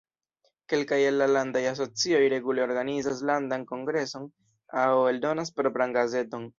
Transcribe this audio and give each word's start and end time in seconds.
Kelkaj 0.71 0.97
el 1.09 1.19
la 1.23 1.27
landaj 1.33 1.61
asocioj 1.73 2.23
regule 2.35 2.65
organizas 2.67 3.23
landan 3.33 3.69
kongreson 3.75 4.29
aŭ 4.87 4.91
eldonas 5.15 5.59
propran 5.61 6.01
gazeton. 6.03 6.49